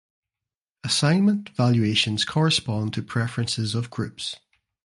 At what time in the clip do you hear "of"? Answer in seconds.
3.75-3.91